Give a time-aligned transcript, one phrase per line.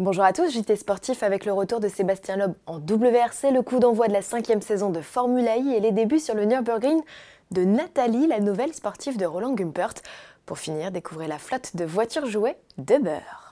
[0.00, 3.78] Bonjour à tous, JT Sportif avec le retour de Sébastien Loeb en WRC, le coup
[3.80, 7.02] d'envoi de la cinquième saison de Formula I et les débuts sur le Nürburgring
[7.50, 9.92] de Nathalie, la nouvelle sportive de Roland Gumpert.
[10.46, 13.49] Pour finir, découvrez la flotte de voitures jouets de beurre.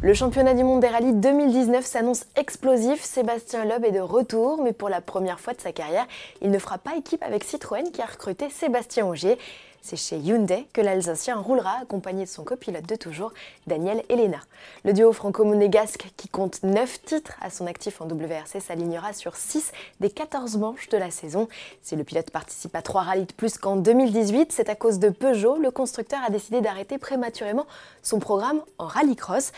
[0.00, 3.02] Le championnat du monde des rallyes 2019 s'annonce explosif.
[3.02, 6.06] Sébastien Loeb est de retour, mais pour la première fois de sa carrière,
[6.40, 9.36] il ne fera pas équipe avec Citroën qui a recruté Sébastien Augier.
[9.82, 13.32] C'est chez Hyundai que l'Alsacien roulera accompagné de son copilote de toujours,
[13.66, 14.38] Daniel Elena.
[14.84, 19.72] Le duo franco-monégasque, qui compte 9 titres à son actif en WRC, s'alignera sur 6
[19.98, 21.48] des 14 manches de la saison.
[21.82, 25.10] Si le pilote participe à 3 rallyes de plus qu'en 2018, c'est à cause de
[25.10, 25.56] Peugeot.
[25.56, 27.66] Le constructeur a décidé d'arrêter prématurément
[28.02, 29.50] son programme en rallycross.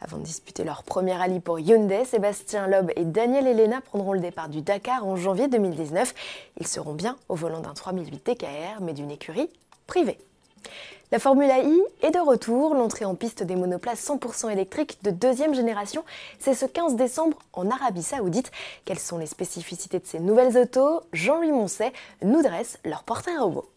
[0.00, 4.20] Avant de disputer leur premier rallye pour Hyundai, Sébastien Loeb et Daniel Elena prendront le
[4.20, 6.14] départ du Dakar en janvier 2019.
[6.60, 9.50] Ils seront bien au volant d'un 3008 TKR, mais d'une écurie
[9.88, 10.18] privée.
[11.10, 12.74] La Formule I est de retour.
[12.74, 16.04] L'entrée en piste des monoplaces 100% électriques de deuxième génération,
[16.38, 18.52] c'est ce 15 décembre en Arabie Saoudite.
[18.84, 21.00] Quelles sont les spécificités de ces nouvelles autos?
[21.12, 23.68] Jean-Louis Moncet nous dresse leur portrait robot.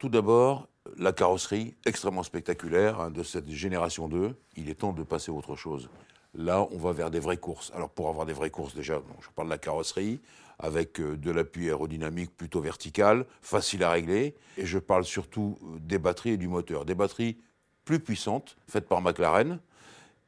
[0.00, 4.34] Tout d'abord, la carrosserie extrêmement spectaculaire hein, de cette génération 2.
[4.56, 5.88] Il est temps de passer à autre chose.
[6.34, 7.72] Là, on va vers des vraies courses.
[7.74, 10.20] Alors, pour avoir des vraies courses, déjà, je parle de la carrosserie,
[10.58, 14.34] avec euh, de l'appui aérodynamique plutôt vertical, facile à régler.
[14.56, 16.84] Et je parle surtout euh, des batteries et du moteur.
[16.84, 17.38] Des batteries
[17.84, 19.60] plus puissantes, faites par McLaren,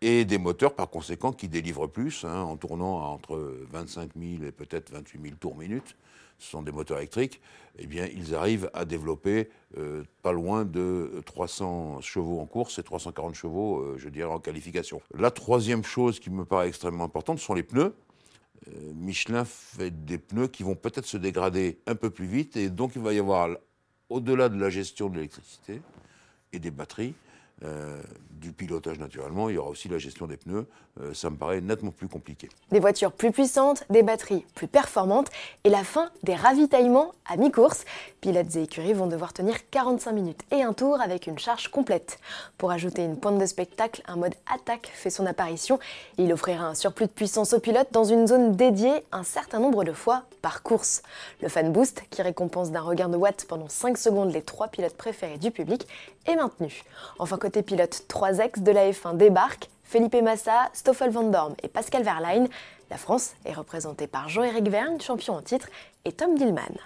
[0.02, 3.36] et des moteurs, par conséquent, qui délivrent plus, hein, en tournant à entre
[3.70, 5.96] 25 000 et peut-être 28 000 tours minute
[6.40, 7.40] ce sont des moteurs électriques,
[7.78, 12.82] eh bien, ils arrivent à développer euh, pas loin de 300 chevaux en course et
[12.82, 15.00] 340 chevaux, euh, je dirais, en qualification.
[15.16, 17.94] La troisième chose qui me paraît extrêmement importante sont les pneus.
[18.68, 22.70] Euh, Michelin fait des pneus qui vont peut-être se dégrader un peu plus vite et
[22.70, 23.50] donc il va y avoir,
[24.08, 25.80] au-delà de la gestion de l'électricité
[26.52, 27.14] et des batteries,
[27.64, 28.00] euh,
[28.40, 30.66] du pilotage naturellement, il y aura aussi la gestion des pneus.
[31.00, 32.48] Euh, ça me paraît nettement plus compliqué.
[32.70, 35.28] Des voitures plus puissantes, des batteries plus performantes
[35.64, 37.84] et la fin des ravitaillements à mi-course.
[38.22, 42.18] Pilotes et écuries vont devoir tenir 45 minutes et un tour avec une charge complète.
[42.56, 45.78] Pour ajouter une pointe de spectacle, un mode attaque fait son apparition.
[46.16, 49.84] Il offrira un surplus de puissance aux pilotes dans une zone dédiée un certain nombre
[49.84, 51.02] de fois par course.
[51.42, 54.96] Le Fan Boost, qui récompense d'un regain de watts pendant 5 secondes les trois pilotes
[54.96, 55.86] préférés du public,
[56.26, 56.84] est maintenu.
[57.18, 59.68] Enfin, côté pilote, trois ex de la F1 débarquent.
[59.84, 62.48] Felipe Massa, Stoffel Van Dorn et Pascal Verlaine.
[62.90, 65.68] La France est représentée par Jean-Éric Vergne, champion en titre,
[66.04, 66.78] et Tom Dillman.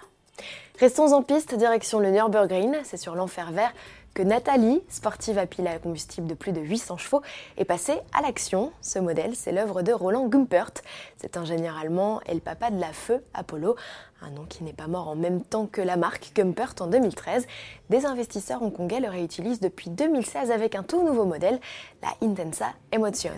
[0.79, 3.71] Restons en piste, direction le Nürburgring, c'est sur l'enfer vert
[4.13, 7.21] que Nathalie, sportive à pile à combustible de plus de 800 chevaux,
[7.57, 8.73] est passée à l'action.
[8.81, 10.71] Ce modèle, c'est l'œuvre de Roland Gumpert.
[11.17, 13.75] Cet ingénieur allemand est le papa de la Feu Apollo,
[14.21, 17.45] un nom qui n'est pas mort en même temps que la marque Gumpert en 2013.
[17.89, 21.59] Des investisseurs hongkongais le réutilisent depuis 2016 avec un tout nouveau modèle,
[22.01, 23.31] la Intensa Emotion.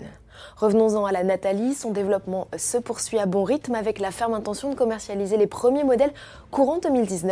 [0.56, 4.70] Revenons-en à la Nathalie, son développement se poursuit à bon rythme avec la ferme intention
[4.70, 6.12] de commercialiser les premiers modèles
[6.52, 7.27] courant 2019.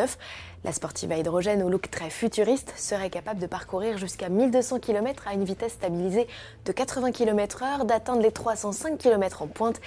[0.65, 5.29] La sportive à hydrogène au look très futuriste serait capable de parcourir jusqu'à 1200 km
[5.29, 6.27] à une vitesse stabilisée
[6.65, 9.81] de 80 km/h, d'atteindre les 305 km en pointe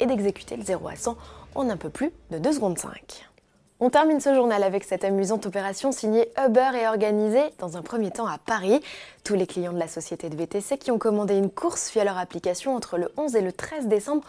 [0.00, 1.16] et d'exécuter le 0 à 100
[1.54, 3.26] en un peu plus de 2 secondes 5.
[3.80, 8.10] On termine ce journal avec cette amusante opération signée Uber et organisée dans un premier
[8.10, 8.80] temps à Paris.
[9.24, 12.16] Tous les clients de la société de VTC qui ont commandé une course via leur
[12.16, 14.24] application entre le 11 et le 13 décembre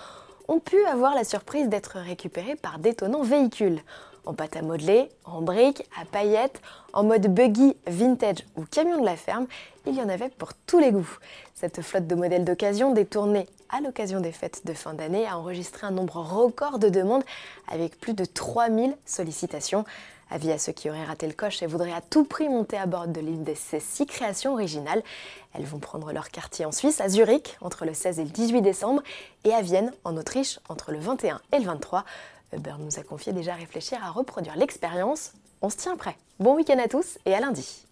[0.47, 3.81] ont pu avoir la surprise d'être récupérés par d'étonnants véhicules
[4.25, 6.61] en pâte à modeler, en briques, à paillettes,
[6.93, 9.47] en mode buggy, vintage ou camion de la ferme,
[9.85, 11.17] il y en avait pour tous les goûts.
[11.53, 15.87] Cette flotte de modèles d'occasion détournée à l'occasion des fêtes de fin d'année a enregistré
[15.87, 17.23] un nombre record de demandes
[17.67, 19.85] avec plus de 3000 sollicitations.
[20.31, 22.87] Avis à ceux qui auraient raté le coche et voudraient à tout prix monter à
[22.87, 25.03] bord de l'une de ces six créations originales.
[25.53, 28.61] Elles vont prendre leur quartier en Suisse, à Zurich, entre le 16 et le 18
[28.61, 29.03] décembre,
[29.43, 32.05] et à Vienne, en Autriche, entre le 21 et le 23.
[32.55, 35.33] Uber nous a confié déjà réfléchir à reproduire l'expérience.
[35.61, 36.17] On se tient prêt.
[36.39, 37.85] Bon week-end à tous et à lundi.